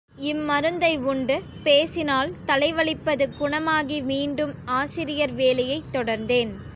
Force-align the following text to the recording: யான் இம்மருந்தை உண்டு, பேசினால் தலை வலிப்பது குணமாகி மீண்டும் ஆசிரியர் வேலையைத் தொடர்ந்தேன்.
யான் 0.17 0.23
இம்மருந்தை 0.23 0.97
உண்டு, 0.99 1.41
பேசினால் 1.63 2.31
தலை 2.45 2.73
வலிப்பது 2.73 3.29
குணமாகி 3.39 4.01
மீண்டும் 4.01 4.53
ஆசிரியர் 4.65 5.31
வேலையைத் 5.31 5.91
தொடர்ந்தேன். 5.93 6.51